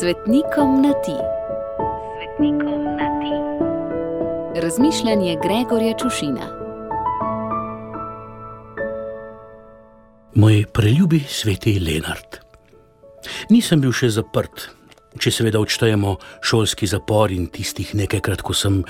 Svetnikom 0.00 0.82
na 0.82 0.92
ti. 0.92 1.16
Svetnikom 2.16 2.84
na 2.84 3.08
ti. 3.20 3.34
Razmišljanje 4.60 5.36
Gregorja 5.42 5.94
Čušina. 5.98 6.46
Moj 10.34 10.64
preljubi 10.72 11.20
sveti 11.28 11.80
Lenart. 11.80 12.40
Nisem 13.48 13.80
bil 13.80 13.92
še 13.92 14.10
zaprt, 14.10 14.68
če 15.20 15.32
seveda 15.32 15.60
odštejemo 15.62 16.16
šolski 16.44 16.86
zapor 16.90 17.32
in 17.34 17.48
tistih 17.52 17.94
nekajkrat, 17.98 18.42
ko 18.44 18.54
sem, 18.56 18.82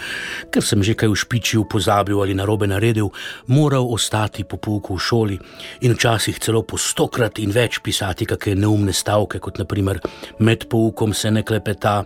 ker 0.52 0.64
sem 0.64 0.82
že 0.82 0.96
kaj 0.98 1.12
ušpičil, 1.12 1.66
pozabil 1.70 2.20
ali 2.20 2.36
narobe 2.36 2.68
naredil, 2.70 3.10
moral 3.46 3.88
ostati 3.92 4.44
po 4.44 4.56
pouku 4.56 4.96
v 4.96 5.02
šoli 5.02 5.38
in 5.86 5.94
včasih 5.94 6.38
celo 6.42 6.62
po 6.62 6.78
stokrat 6.78 7.38
in 7.38 7.54
več 7.54 7.80
pisati 7.82 8.26
kakšne 8.26 8.62
neumne 8.66 8.92
stavke, 8.92 9.40
kot 9.42 9.58
naprimer 9.58 10.00
med 10.38 10.68
poukom 10.70 11.14
se 11.14 11.30
ne 11.30 11.42
klepeta. 11.42 12.04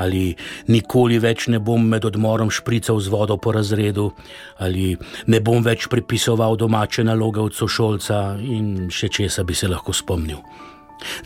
Ali 0.00 0.32
nikoli 0.72 1.18
več 1.20 1.50
ne 1.52 1.60
bom 1.60 1.82
med 1.84 2.06
odmorom 2.08 2.48
šprical 2.50 2.96
z 2.96 3.12
vodo 3.12 3.36
po 3.36 3.52
razredu, 3.52 4.08
ali 4.56 4.96
ne 5.28 5.40
bom 5.44 5.60
več 5.62 5.84
prepisoval 5.92 6.56
domače 6.56 7.04
naloge 7.04 7.44
od 7.44 7.54
sošolca 7.54 8.22
in 8.40 8.88
še 8.88 9.12
česa 9.12 9.44
bi 9.44 9.54
se 9.54 9.68
lahko 9.68 9.92
spomnil. 9.92 10.40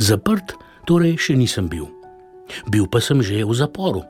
Zaprt 0.03 0.59
torej 0.87 1.15
še 1.29 1.39
nisem 1.39 1.71
bil. 1.71 1.96
Bil 2.71 2.87
pa 2.87 3.01
sem 3.01 3.23
že 3.23 3.45
v 3.45 3.55
zaporu. 3.55 4.05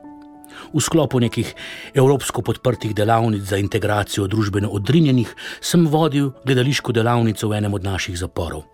V 0.73 0.81
sklopu 0.81 1.19
nekih 1.19 1.53
evropsko 1.93 2.41
podprtih 2.41 2.95
delavnic 2.95 3.43
za 3.43 3.57
integracijo 3.57 4.27
družbeno 4.27 4.69
odrinjenih 4.69 5.35
sem 5.61 5.87
vodil 5.87 6.33
gledališko 6.45 6.91
delavnico 6.91 7.47
v 7.47 7.61
enem 7.61 7.73
od 7.73 7.83
naših 7.83 8.17
zaporov. 8.17 8.65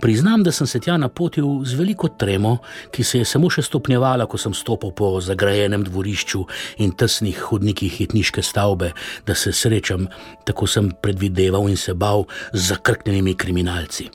Priznam, 0.00 0.42
da 0.42 0.52
sem 0.52 0.66
se 0.66 0.80
tja 0.80 0.96
napotil 0.96 1.64
z 1.64 1.74
veliko 1.74 2.08
tremo, 2.08 2.58
ki 2.90 3.04
se 3.04 3.22
je 3.22 3.24
samo 3.24 3.50
še 3.50 3.64
stopnjevala, 3.64 4.26
ko 4.28 4.38
sem 4.38 4.54
stopil 4.54 4.92
po 4.92 5.14
zagrajenem 5.20 5.84
dvorišču 5.88 6.44
in 6.84 6.92
tesnih 6.92 7.40
hodnikih 7.48 7.92
hitniške 8.02 8.42
stavbe, 8.42 8.92
da 9.26 9.34
se 9.34 9.52
srečam, 9.52 10.08
tako 10.44 10.66
sem 10.66 10.92
predvideval 11.02 11.70
in 11.72 11.76
se 11.76 11.94
bal 11.94 12.26
z 12.52 12.68
zakrknjenimi 12.72 13.34
kriminalci. 13.34 14.10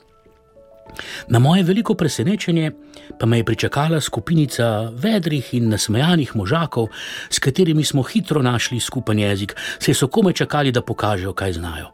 Na 1.28 1.38
moje 1.38 1.62
veliko 1.62 1.94
presenečenje 1.94 2.72
pa 3.18 3.26
me 3.26 3.38
je 3.38 3.44
pričakala 3.44 4.00
skupinica 4.00 4.90
vedrih 4.94 5.54
in 5.54 5.68
nasmejanih 5.68 6.36
možakov, 6.36 6.88
s 7.30 7.38
katerimi 7.38 7.84
smo 7.84 8.02
hitro 8.02 8.42
našli 8.42 8.80
skupen 8.80 9.18
jezik, 9.18 9.56
se 9.78 9.94
so 9.94 10.08
kome 10.08 10.32
čakali, 10.32 10.72
da 10.72 10.82
pokažejo, 10.82 11.32
kaj 11.32 11.52
znajo. 11.52 11.92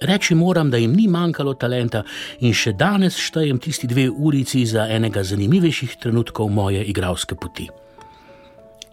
Reči 0.00 0.34
moram, 0.34 0.70
da 0.70 0.76
jim 0.76 0.92
ni 0.92 1.08
manjkalo 1.08 1.54
talenta 1.54 2.02
in 2.40 2.54
še 2.56 2.72
danes 2.72 3.18
štejem 3.20 3.58
tisti 3.60 3.86
dve 3.86 4.08
urici 4.10 4.64
za 4.66 4.86
enega 4.88 5.22
zanimivejših 5.24 5.96
trenutkov 6.00 6.48
moje 6.48 6.84
igralske 6.84 7.36
poti. 7.36 7.68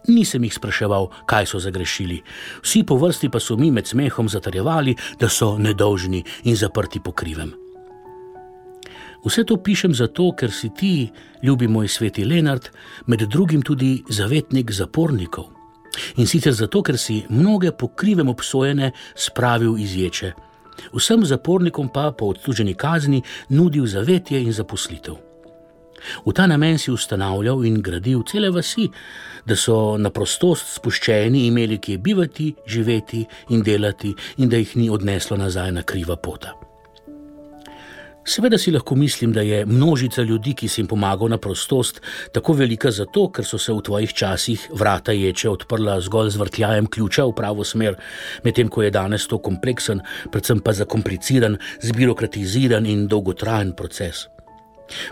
Nisem 0.07 0.44
jih 0.44 0.53
spraševal, 0.55 1.09
kaj 1.27 1.47
so 1.51 1.59
zagrešili, 1.59 2.22
vsi 2.63 2.83
po 2.88 2.95
vrsti 2.99 3.29
pa 3.31 3.39
so 3.39 3.55
mi 3.59 3.72
med 3.72 3.88
smehom 3.88 4.29
zatrjevali, 4.29 4.95
da 5.19 5.29
so 5.29 5.57
nedolžni 5.57 6.23
in 6.44 6.55
zaprti 6.55 6.99
po 6.99 7.11
krivem. 7.11 7.66
Vse 9.25 9.43
to 9.43 9.57
pišem 9.57 9.93
zato, 9.93 10.31
ker 10.37 10.51
si 10.51 10.69
ti, 10.69 11.11
ljubi 11.43 11.67
moj 11.67 11.87
sveti 11.87 12.25
Lenart, 12.25 12.71
med 13.07 13.25
drugim 13.27 13.61
tudi 13.61 14.03
zavetnik 14.09 14.71
zapornikov. 14.71 15.45
In 16.17 16.27
sicer 16.27 16.53
zato, 16.53 16.83
ker 16.83 16.97
si 16.97 17.23
mnoge 17.29 17.71
po 17.71 17.88
krivem 17.88 18.29
obsojene 18.29 18.91
spravil 19.15 19.77
iz 19.79 19.95
ječe, 19.95 20.33
vsem 20.93 21.25
zapornikom 21.25 21.89
pa 21.89 22.11
po 22.11 22.29
odsluženi 22.33 22.73
kazni 22.73 23.23
nudil 23.49 23.88
zavetje 23.88 24.41
in 24.41 24.53
zaposlitev. 24.53 25.17
V 26.25 26.33
ta 26.33 26.45
namen 26.47 26.77
si 26.77 26.91
ustanavljal 26.91 27.65
in 27.65 27.81
gradil 27.81 28.21
cele 28.23 28.51
vasi, 28.53 28.88
da 29.45 29.55
so 29.55 29.97
na 29.97 30.11
prostost 30.13 30.75
spuščeni 30.77 31.47
imeli 31.47 31.79
kje 31.81 31.97
bivati, 31.97 32.53
živeti 32.67 33.25
in 33.50 33.63
delati, 33.63 34.13
in 34.38 34.50
da 34.50 34.57
jih 34.57 34.77
ni 34.77 34.89
odneslo 34.89 35.38
nazaj 35.38 35.72
na 35.72 35.83
kriva 35.83 36.16
pota. 36.16 36.66
Seveda 38.27 38.57
si 38.59 38.71
lahko 38.71 38.95
mislim, 38.95 39.31
da 39.31 39.41
je 39.41 39.65
množica 39.65 40.21
ljudi, 40.21 40.51
ki 40.53 40.67
si 40.67 40.81
jim 40.81 40.88
pomagal 40.88 41.29
na 41.31 41.38
prostost, 41.38 42.01
tako 42.35 42.53
velika 42.59 42.91
zato, 42.91 43.29
ker 43.31 43.45
so 43.47 43.57
se 43.57 43.71
v 43.71 43.79
tvojih 43.81 44.13
časih 44.13 44.65
vrata 44.73 45.13
ječe 45.15 45.49
odprla 45.49 45.95
zgolj 46.03 46.33
z 46.35 46.41
vrtljajem 46.41 46.89
ključa 46.91 47.23
v 47.25 47.35
pravo 47.35 47.63
smer, 47.63 47.95
medtem 48.43 48.67
ko 48.67 48.83
je 48.83 48.91
danes 48.91 49.27
to 49.31 49.39
kompleksen, 49.39 50.01
predvsem 50.31 50.59
pa 50.59 50.73
zakompliciran, 50.75 51.55
zbirokratiziran 51.81 52.85
in 52.85 53.07
dolgotrajen 53.07 53.71
proces. 53.71 54.25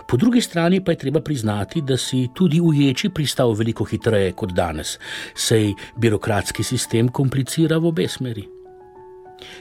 Po 0.07 0.17
drugi 0.17 0.41
strani 0.41 0.81
pa 0.83 0.91
je 0.91 0.97
treba 0.97 1.21
priznati, 1.21 1.81
da 1.81 1.97
si 1.97 2.27
tudi 2.35 2.59
v 2.59 2.73
ječi 2.81 3.09
pristal 3.09 3.55
veliko 3.55 3.87
hitreje 3.87 4.35
kot 4.35 4.51
danes, 4.51 4.97
sej 5.35 5.71
birokratski 5.95 6.63
sistem 6.63 7.07
komplicira 7.07 7.79
v 7.79 7.93
obe 7.93 8.07
smeri. 8.07 8.54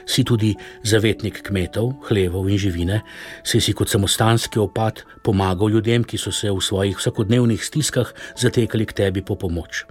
Si 0.05 0.23
tudi 0.23 0.53
zavetnik 0.83 1.41
kmetov, 1.43 1.91
hlevov 2.07 2.47
in 2.49 2.59
živine, 2.59 3.01
si 3.43 3.59
si 3.61 3.73
kot 3.75 3.91
samostanski 3.91 4.59
opad 4.59 5.03
pomagal 5.23 5.75
ljudem, 5.75 6.05
ki 6.07 6.17
so 6.17 6.31
se 6.31 6.51
v 6.51 6.61
svojih 6.61 6.97
vsakodnevnih 6.97 7.59
stiskah 7.63 8.13
zatekali 8.39 8.85
k 8.85 8.95
tebi 9.03 9.21
po 9.21 9.35
pomoč. 9.35 9.85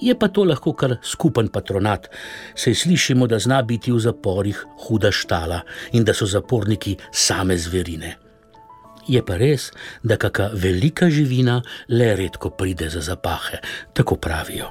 Je 0.00 0.14
pa 0.14 0.28
to 0.28 0.44
lahko 0.44 0.74
kar 0.74 0.98
skupen 1.02 1.48
patronat, 1.48 2.10
saj 2.54 2.74
slišimo, 2.74 3.26
da 3.26 3.38
zna 3.38 3.62
biti 3.62 3.92
v 3.92 3.98
zaporih 3.98 4.60
huda 4.86 5.10
štala 5.10 5.62
in 5.92 6.04
da 6.04 6.14
so 6.14 6.26
zaporniki 6.26 6.96
same 7.10 7.56
zverine. 7.58 8.14
Je 9.08 9.20
pa 9.20 9.36
res, 9.36 9.68
da 10.02 10.16
kakšna 10.16 10.54
velika 10.54 11.10
živina 11.10 11.60
le 11.88 12.14
redko 12.16 12.54
pride 12.56 12.88
za 12.88 13.00
zapahe, 13.04 13.60
tako 13.92 14.16
pravijo. 14.16 14.70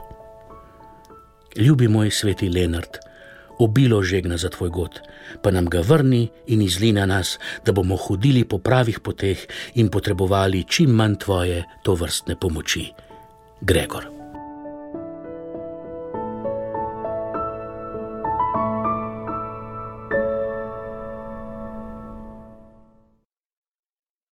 Ljubi 1.58 1.88
moj 1.88 2.12
sveti 2.12 2.50
Lenard 2.50 2.98
obilo 3.60 4.04
žegna 4.04 4.38
za 4.38 4.50
tvoj 4.50 4.70
god, 4.70 5.02
pa 5.42 5.52
nam 5.52 5.66
ga 5.66 5.82
vrni 5.82 6.28
in 6.48 6.62
izli 6.62 6.92
na 6.92 7.06
nas, 7.06 7.40
da 7.66 7.72
bomo 7.72 7.96
hodili 7.96 8.44
po 8.46 8.58
pravih 8.58 9.00
poteh 9.00 9.48
in 9.76 9.90
potrebovali 9.90 10.64
čim 10.64 10.90
manj 10.90 11.16
tvoje 11.16 11.64
to 11.84 11.96
vrstne 11.96 12.36
pomoči. 12.36 12.92
Gregor. 13.62 14.13